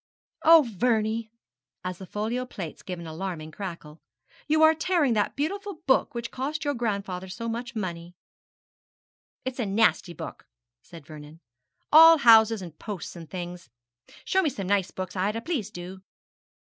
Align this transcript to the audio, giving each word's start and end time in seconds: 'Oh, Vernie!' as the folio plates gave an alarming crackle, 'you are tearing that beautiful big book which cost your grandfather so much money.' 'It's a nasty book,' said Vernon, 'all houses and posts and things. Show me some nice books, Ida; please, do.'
'Oh, 0.41 0.67
Vernie!' 0.67 1.29
as 1.83 1.99
the 1.99 2.07
folio 2.07 2.43
plates 2.43 2.81
gave 2.81 2.97
an 2.97 3.05
alarming 3.05 3.51
crackle, 3.51 4.01
'you 4.47 4.63
are 4.63 4.73
tearing 4.73 5.13
that 5.13 5.35
beautiful 5.35 5.75
big 5.75 5.85
book 5.85 6.15
which 6.15 6.31
cost 6.31 6.65
your 6.65 6.73
grandfather 6.73 7.29
so 7.29 7.47
much 7.47 7.75
money.' 7.75 8.15
'It's 9.45 9.59
a 9.59 9.65
nasty 9.67 10.13
book,' 10.13 10.47
said 10.81 11.05
Vernon, 11.05 11.39
'all 11.93 12.17
houses 12.17 12.63
and 12.63 12.79
posts 12.79 13.15
and 13.15 13.29
things. 13.29 13.69
Show 14.25 14.41
me 14.41 14.49
some 14.49 14.65
nice 14.65 14.89
books, 14.89 15.15
Ida; 15.15 15.39
please, 15.39 15.69
do.' 15.69 16.01